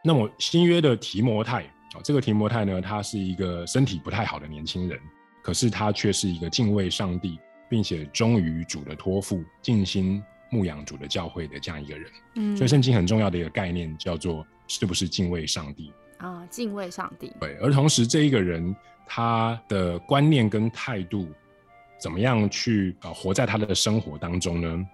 [0.03, 1.63] 那么新约的提摩太。
[2.01, 4.99] 这个提摩太呢，他是一个身体不太好的年轻人，
[5.41, 7.37] 可是他却是一个敬畏上帝，
[7.69, 12.11] 并且忠于主的托付、尽心牧养主的教会的这样一个人。
[12.35, 16.45] 嗯，所以圣经很重要的一个概念叫做是不是敬畏上帝啊？
[16.49, 17.33] 敬畏上帝。
[17.39, 18.75] 对，而同时这一个人
[19.05, 21.27] 他的观念跟态度
[21.99, 24.85] 怎么样去呃活在他的生活当中呢？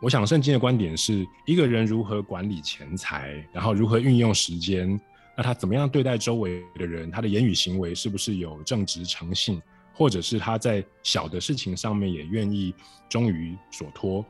[0.00, 4.98] 我想圣经的观点是一个人如何管理钱财，然后如何运用时间。
[5.38, 7.12] 那他怎么样对待周围的人？
[7.12, 9.62] 他的言语行为是不是有正直诚信，
[9.94, 12.74] 或者是他在小的事情上面也愿意
[13.08, 14.24] 忠于所托，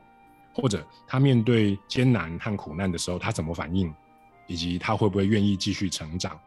[0.53, 3.91] 或者他面对艰难和苦难的时候，他怎么反应，
[4.47, 6.39] 以及他会不会愿意继续成长？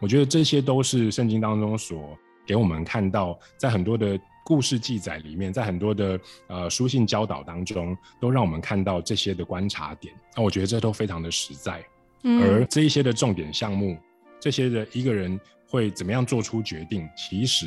[0.00, 2.14] 我觉得这些都是圣经当中所
[2.46, 10.14] 给我们看到，在很多的故事记载里面，在很多的呃书信教导当中，都让我们看到这些的观察点。
[10.36, 11.82] 那我觉得这都非常的实在。
[12.24, 13.98] 而这一些的重点项目，
[14.40, 17.66] 这些的一个人会怎么样做出决定，其实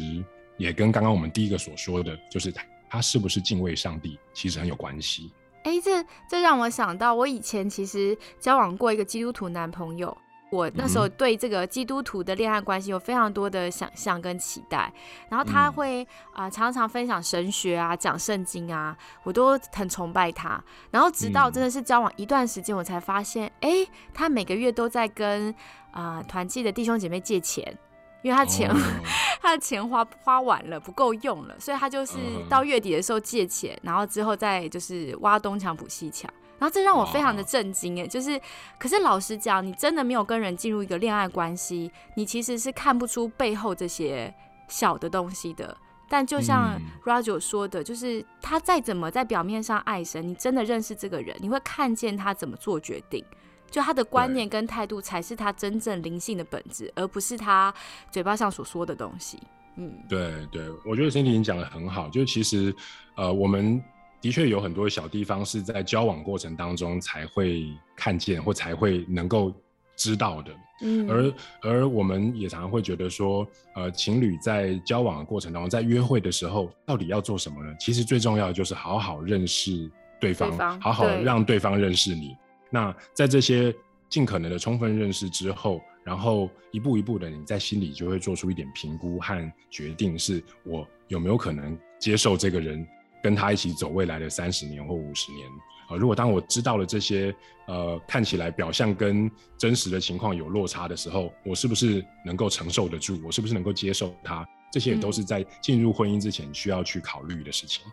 [0.58, 5.32] 也跟刚刚我们第一个所说的，就是他他是不是敬畏上帝，其实很有关系。
[5.64, 10.18] 哎，这这让我想到，我以前其实交往过一个基督徒男朋友。
[10.50, 14.92] 我那时候对这个基督徒的恋爱关系有非常多的想象跟期待，
[15.30, 20.64] 然后他会啊常常分享神学啊，讲圣经啊，我都很崇拜他。
[20.90, 25.54] 然后直到真的是交往一段时间，我才发现，哎，他每个月都在跟
[25.92, 27.78] 啊团契的弟兄姐妹借钱，
[28.22, 28.72] 因为他钱
[29.42, 32.14] 他的钱花花完了，不够用了，所以他就是
[32.48, 36.32] 到月底的时候借钱，然后之后再就是挖东墙补西墙。
[36.60, 38.40] 然后这让我非常的震惊哎，就是，
[38.80, 44.34] 可是老实讲，你真的没有跟人进入一个恋爱关系，你其实是看不出背后这些
[44.68, 45.76] 小的东西的。
[46.10, 53.24] 但就像嗯 Roger 说的，就是他再怎么在表面上爱神，你真的认识这个人，你会看见他怎么做决定。
[53.70, 57.74] 就他的观念跟态度才是他真正灵性的本质，而不是他
[58.10, 59.38] 嘴巴上所说的东西。
[59.76, 62.74] 嗯，对对，我觉得 Cindy 你讲的很好，就其实
[63.16, 63.84] 呃，我们
[64.22, 69.54] 的确有很多小地方是在交往过程当中才会看见或才会能够
[69.96, 70.52] 知道的。
[70.82, 77.76] 嗯而而我们也常常会觉得说，呃，情侣在交往的过程当中，在约会的时候，到底要做什么呢？
[77.80, 82.36] 其实最重要的就是好好认识对方，对方好好让对方认识你。
[82.70, 83.74] 那在这些
[84.08, 92.88] 尽可能的充分认识之后，然后一步一步的，你在心里就会做出一点评估和决定，是我有没有可能接受这个人，
[93.22, 95.48] 跟他一起走未来的三十年或五十年。
[95.90, 97.34] 呃，如果当我知道了这些，
[97.68, 103.18] 呃，看起来表象跟真实的情况有落差的时候，我是不是能够承受得住？
[103.24, 104.46] 我是不是能够接受他？
[104.70, 107.86] 这些也都是在进入婚姻之前需要去考虑的事情。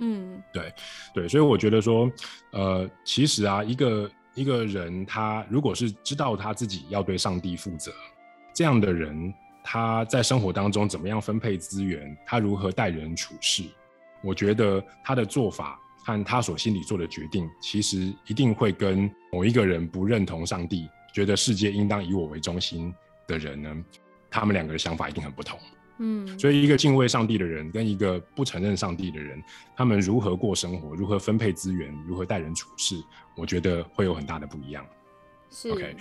[0.00, 0.72] 嗯对
[1.14, 2.10] 对，所以我觉得说，
[2.52, 7.90] 呃，其实啊，一个一个人他如果是知道他自己要对上帝负责，
[8.54, 9.32] 这样的人
[9.64, 13.64] 他在生活当中怎么样分配资源，他如何待人处事，
[14.22, 22.92] 我觉得他的做法和他所心里做的决定，其实一定会跟某一个人不认同上帝，觉得世界应当以我为中心
[23.26, 23.84] 的人呢，
[24.30, 25.58] 他们两个的想法一定很不同。
[26.02, 29.42] 嗯，所以，一个敬畏上帝的人跟一个不承认上帝的人，
[29.76, 32.96] 他们如何过生活，如何分配资源，如何待人处事，
[33.36, 34.82] 我觉得会有很大的不一样。
[35.50, 35.94] 是 OK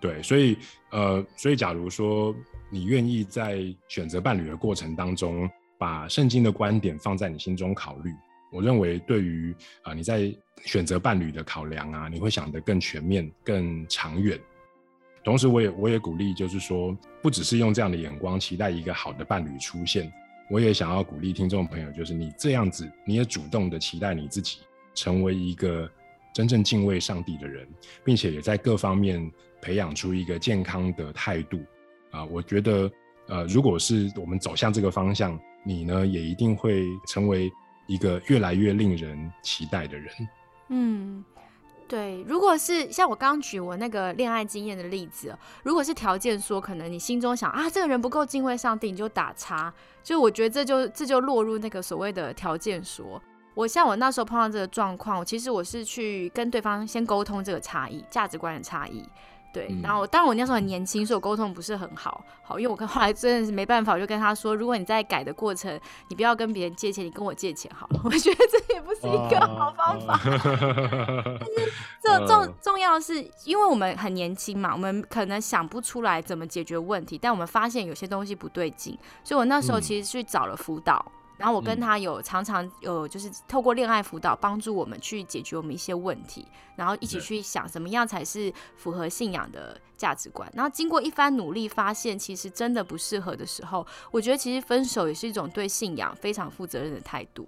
[0.00, 0.58] 对，所以
[0.90, 2.34] 呃，所以假如说
[2.68, 8.12] 你愿意在选择伴侣的过程当中，把圣经的观点放在你心中考虑，
[8.52, 10.32] 我认为对于啊、你在
[10.64, 14.38] 选择伴侣的考量啊，你会想得更全面、更长远。
[15.24, 20.12] 同时，我也我也鼓励，就是说，不只是用这样的眼光期待一个好的伴侣出现，
[20.50, 24.58] 我也想要鼓励听众朋友，就是你这样子，你也主动的期待你自己
[24.94, 25.90] 成为一个
[26.34, 27.66] 真正敬畏上帝的人，
[28.04, 29.32] 并且也在各方面
[29.62, 31.58] 培养出一个健康的态度
[32.10, 32.90] 啊、我觉得，
[33.26, 37.50] 呃，如果是我们走向这个方向，你呢也一定会成为
[37.86, 40.08] 一个越来越令人期待的人。
[40.68, 41.24] 嗯，
[41.88, 49.72] 对，如果是像我刚举我那个恋爱经验的例子，如果是条件说，可能你心中想啊，这个人不够敬畏上帝，你就打叉。
[50.02, 53.20] 就我觉得这就这就落入那个所谓的条件说。
[53.54, 59.08] 我像我那时候碰到这个状况，其实我是去跟对方先沟通这个差异，价值观的差异。
[59.54, 68.00] 对，嗯然后当然我那时候很年轻，所以我沟通不是很好，好，因为我跟 后来真的是没办法，我就跟他说，如果你在改的过程，你不要跟别人借钱，你跟我借钱好了。
[68.04, 70.18] 我觉得这也不是一个好方法。
[70.24, 81.04] 但是这嗯重重要的是，因为我们很年轻嘛，我们可能想不出来怎么解决问题，但我们发现有些东西不对劲，所以我那时候嗯其实去找了辅导。
[81.44, 90.50] 然后我跟嗯他有常常有就是透过恋爱辅导帮助我们去解决我们一些问题，然后一起去想怎么样才是符合信仰的价值观。
[90.54, 97.46] 然后经过一番努力，发现其实真的不适合的时候，我觉得其实分手也是一种对信仰非常负责任的态度。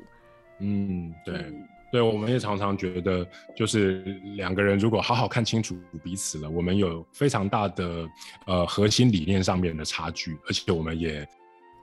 [0.60, 1.34] 嗯，对。
[1.34, 4.02] 嗯对，我们也常常觉得，就是
[4.34, 8.06] 两个人如果好好看清楚彼此了，我们有非常大的
[8.44, 11.26] 呃核心理念上面的差距，而且我们也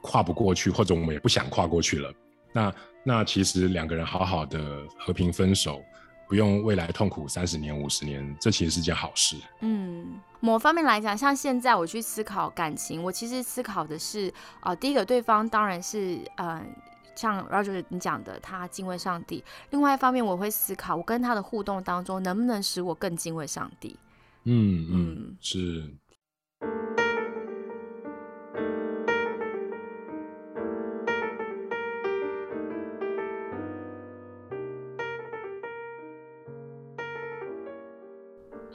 [0.03, 2.13] 跨不过去，或者我们也不想跨过去了。
[2.51, 5.81] 那那其实两个人好好的和平分手，
[6.27, 9.37] 不用未来痛苦三十年、五十年，这其实是件好事。
[9.61, 16.61] 嗯，某方面来讲，像现在我去思考感情，我其实思考的是，啊，第一个对方当然是，呃，
[17.15, 23.97] 像 Roger 你讲的，他敬畏上帝；另外一方面，我会思考我跟他的互动当中，能不能使我更敬畏上帝。
[24.43, 25.89] 嗯嗯嗯，是。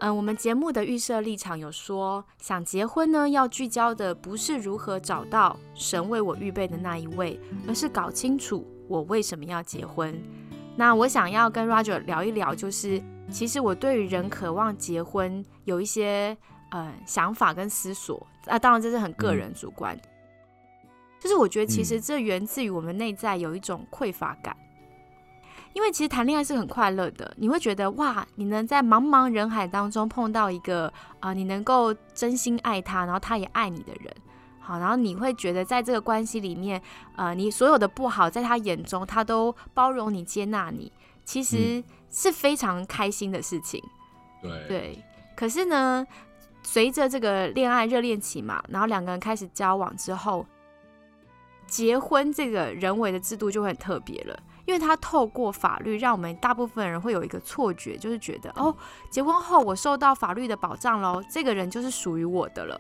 [0.09, 10.19] 嗯，我们节目的预设立场有说，想结婚呢，要聚焦的不是如何找到神为我预备的那一位，而是搞清楚我为什么要结婚。
[10.77, 16.35] 那我想要跟 Roger 聊一聊，就是其实我对于人渴望结婚有一些
[16.71, 19.95] 呃想法跟思索啊，当然这是很个人主观，
[21.21, 24.57] 就是我觉得其实这源自于我们内在有一种匮乏感。
[25.73, 30.87] 因为其实谈恋爱是很快乐的，你会觉得哇，你能在茫茫人海当中碰到一个
[31.21, 34.15] 啊、呃你能够真心爱他，然后他也爱你的人，
[34.61, 36.81] 好，然后你会觉得在这个关系里面，
[37.17, 40.93] 呃，你所有的不好，在他眼中，他都包容你、接纳你，
[41.25, 43.83] 其实是非常开心的事情。
[44.43, 44.69] 对。
[44.69, 45.05] 对，
[45.37, 46.07] 可是呢，
[46.63, 50.45] 随着这个恋爱热恋期嘛，然后两个人开始交往之后，
[51.67, 54.39] 结婚这个人为的制度就会很特别了，
[54.69, 58.77] 因为它透过法律，让我们大部分人会有一个错觉，就是觉得哦，
[59.09, 62.79] 结婚后我受到法律的保障喽，这个人就是属于我的了，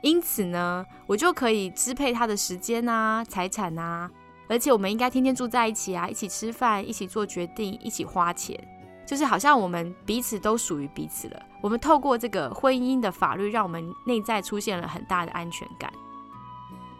[0.00, 4.10] 因此呢，我就可以支配他的时间啊、财产啊，
[4.48, 8.58] 而且我们应该天天住在一起啊，一起吃饭，一起做决定，一起花钱，
[9.06, 11.42] 就是好像我们彼此都属于彼此了。
[11.60, 15.92] 我们透过这个婚姻的法律，让我们内在出现了很大的安全感。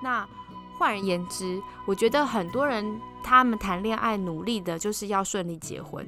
[0.03, 0.29] 那
[0.79, 6.07] 换而言之，我觉得很多人他们谈恋爱努力的就是要顺利结婚，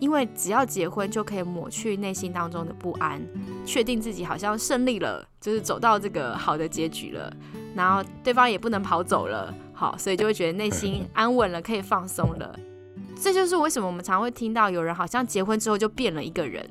[0.00, 3.20] 因为只要结婚就可以抹去内心当中的不安，
[3.66, 7.30] 确定自己好像胜利了，就是走到这个好的结局了，
[7.74, 12.58] 然后对方也不能跑走了，好，所以就会觉得内心安稳了，可以放松了。
[13.20, 16.66] 这就是为什么我们常会听到有人好像结婚之后就变了一个人。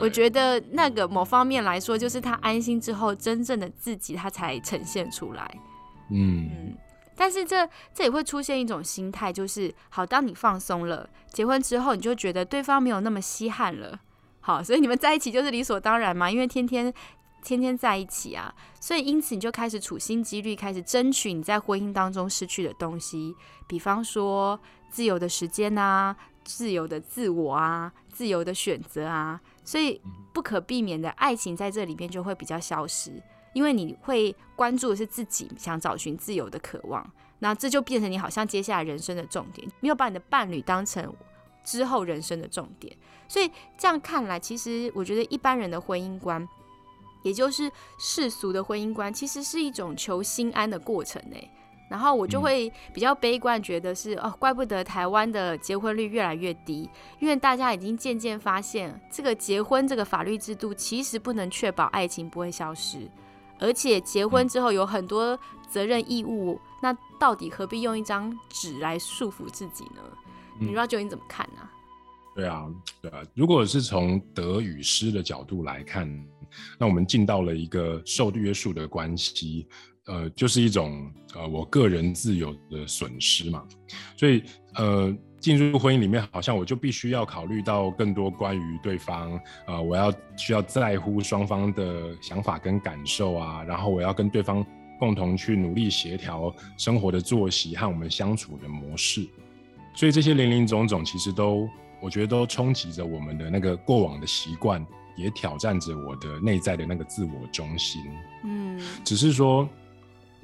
[0.00, 5.48] 我觉得那个某方面来说，就是他安心之后，真正的自己他才呈现出来。
[6.10, 6.76] 嗯嗯，
[7.16, 13.98] 但是这这也会出现一种心态，就是好，当你放松了，结婚之后，你就觉得对方没有那么稀罕了，
[14.40, 16.92] 好，所以你们在一起就是理所当然嘛，因为天天
[17.42, 23.34] 天天在一起啊，所以因此你就开始处心积虑，开始争取你在婚姻当中失去的东西，
[23.66, 24.60] 比方说
[24.90, 26.14] 自由的时间啊，
[26.44, 30.00] 自由的自我啊，自由的选择啊，所以
[30.32, 33.22] 不可避免的爱情在这里边就会比较消失。
[33.56, 41.10] 因为你会关注的是自己想找寻自由的渴望，那这就变成你好像接下来人生的重点，没有把你的伴侣当成
[41.64, 42.94] 之后人生的重点。
[43.26, 46.46] 所以这样看来，其实我觉得一般人的婚姻观，
[47.22, 51.36] 也就是世俗的婚姻观，其实是一种求心安的过程呢。
[51.88, 56.90] 然后我就会比较悲观，觉得是哦，怪不得台湾的结婚率越来越低，
[57.20, 63.08] 因为大家已经渐渐发现，这个结婚这个法律制度其实不能确保爱情不会消失。
[63.58, 65.38] 而且结婚之后有很多
[65.68, 70.02] 责任义务，那到底何必用一张纸来束缚自己呢？
[70.58, 71.68] 你知道究竟怎么看呢？
[72.34, 72.66] 对啊，
[73.00, 73.22] 对啊。
[73.34, 76.08] 如果是从得与失的角度来看，
[76.78, 79.66] 那我们进到了一个受约束的关系，
[80.06, 83.64] 呃，就是一种呃我个人自由的损失嘛。
[84.16, 84.42] 所以
[84.74, 85.16] 呃。
[85.46, 94.66] 进入婚姻里面，好像我就必须要考虑到更多关于对方，呃，我要需要在乎双方的想法跟感受啊，然后我要跟对方
[94.98, 99.24] 共同去努力协调生活的作息和我们相处的模式，
[99.94, 101.70] 所以这些零零总总，其实都
[102.00, 104.84] 我觉得都冲击着我们的那个过往的习惯，
[105.16, 108.02] 也挑战着我的内在的那个自我中心。
[108.42, 109.68] 嗯，只是说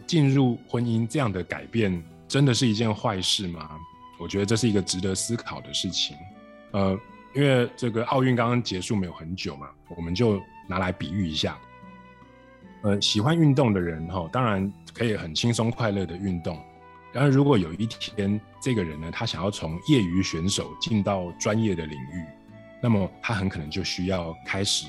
[0.07, 3.69] 进入婚姻这样的改变，真的是一件坏事吗？
[4.23, 6.17] 我觉得这是一个值得思考的事情，
[6.71, 6.97] 呃，
[7.35, 11.59] 因为这个奥运刚刚结束没有很久嘛，我们就拿来比喻一下，
[12.83, 16.57] 呃，喜欢运动的人哈，当然可以很轻松快乐的运动，
[17.13, 22.25] 然而如果有一天这个人呢，他想要从业余选手进到专业的领域，
[22.81, 24.87] 那么他很可能就需要开始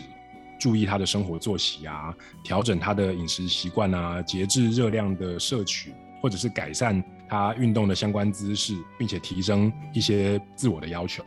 [0.59, 2.13] 注意他的生活作息啊，
[2.43, 7.03] 调整他的饮食习惯啊，节制热量的摄取，或者是改善。
[7.30, 11.24] 他运动的相关姿势，并且提升一些自我的要求，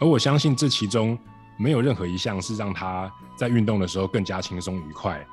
[0.00, 1.18] 而我相信这其中
[1.58, 5.24] 没有任何一项是让他在运动的时候更加轻松愉快。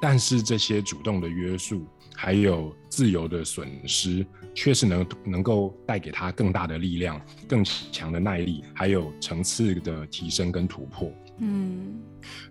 [0.00, 7.18] 但是这些主动的约束，还有自由的损失，却是能能够带给他更大的力量、
[7.48, 11.10] 更强的耐力，还有层次的提升跟突破。
[11.38, 11.98] 嗯，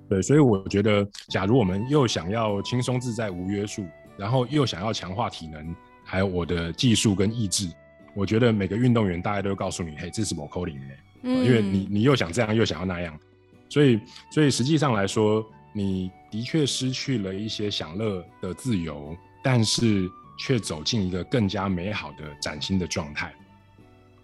[0.10, 3.86] 对，所以我觉得，假如我们又想要轻松自在、无约束，
[4.18, 5.76] 然后又想要强化体能。
[6.14, 7.68] 还有我的技术跟意志，
[8.14, 10.80] 我觉得每个运动员大家都会告诉你，嘿，这是某 coding
[11.24, 13.20] 因为你你又想这样又想要那样，
[13.68, 14.00] 所以
[14.30, 15.44] 所以实际上来说，
[15.74, 20.08] 你的确失去了一些享乐的自由，但是
[20.38, 23.34] 却走进一个更加美好的崭新的状态。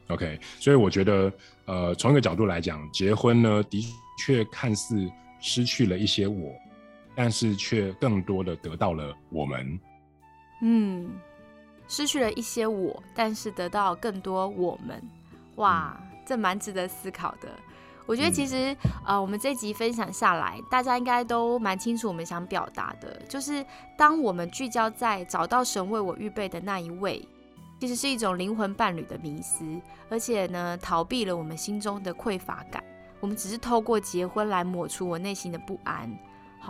[0.09, 1.33] OK，所以我觉得，
[1.65, 3.83] 呃，从一个角度来讲，结婚呢的
[4.23, 5.09] 确看似
[5.41, 6.53] 失去了一些我，
[7.15, 9.79] 但是却更多的得到了我们。
[10.61, 11.09] 嗯。
[11.89, 15.03] 失去了一些我，但是得到更多我们，
[15.55, 17.49] 哇，这蛮值得思考的。
[18.05, 18.75] 我觉得其实，
[19.05, 23.63] 呃，我们这集分享下来，大家应该都蛮清楚我们想表达的，就是
[23.97, 27.27] 当我们聚焦在找到神为我预备的那一位，
[27.79, 29.63] 其实是一种灵魂伴侣的迷思，
[30.09, 32.83] 而且呢，逃避了我们心中的匮乏感。
[33.19, 36.09] 我们只是透过结婚来抹除我内心的不安。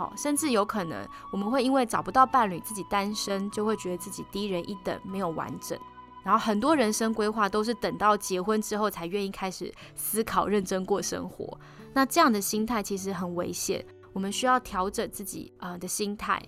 [0.00, 5.78] 好，甚至有可能我们会因为找不到伴侣，自己单身，就会觉得自己低人一等，没有完整。
[6.22, 11.60] 然后很多人生规划都是等到结婚之后才愿意开始思考、认真过生活。
[11.92, 13.84] 那这样的心态其实很危险。
[14.14, 16.42] 我们需要调整自己呃的心态，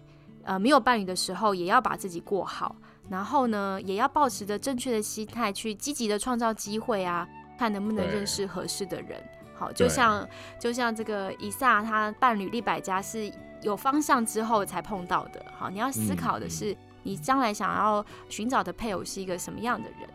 [0.45, 2.75] 呃，没有伴侣的时候也要把自己过好。
[3.11, 7.29] 然后呢，也要保持着正确的心态，去积极的创造机会啊，
[7.59, 9.23] 看能不能认识合适的人。
[9.63, 15.45] 好，就像就像这个伊萨他伴侣利百加是有方向之后才碰到的。
[15.57, 20.09] 好，你要思考的是，你将来想要寻找的配偶是一个什么样的人。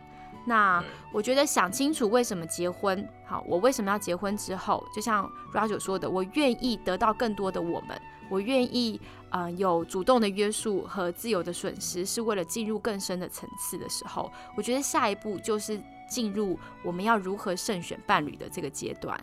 [0.44, 19.18] 那我觉得想清楚为什么结婚，好，我为什么要结婚之后，就像 Roger 说的，我愿意得到更多的我们，我愿意啊有主动的约束和自由的损失，是为了进入更深的层次的时候，我觉得下一步就是进入我们要如何慎选伴侣的这个阶段。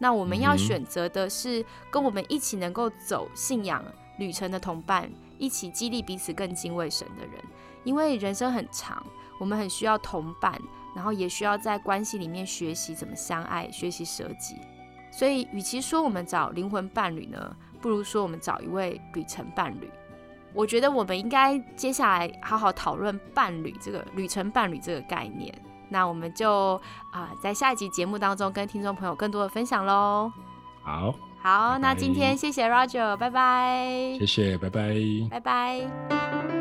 [0.00, 3.84] 那我们要选择的是跟我们一起能够走信仰
[4.18, 7.34] 旅程的同伴，一起激励彼此更敬畏神的人，
[7.84, 9.06] 因为人生很长。
[9.38, 10.60] 我们很需要同伴，
[10.94, 14.56] 然后也需要在关系里面学习怎么相爱，学习舍己。
[15.10, 19.90] 所以，与其说我们找灵魂伴侣呢，不如说我们找一位旅程伴侣。
[20.52, 25.50] 我觉得我们应该接下来好好讨论伴侣这个旅程伴侣这个概念。
[25.90, 26.80] 那我们就
[27.10, 30.32] 啊，在下一集节目当中跟听众朋友更多的分享喽。
[30.82, 34.16] 好，好，那今天谢谢 Roger，拜拜。
[34.18, 34.94] 谢谢，拜拜，
[35.30, 36.59] 拜拜。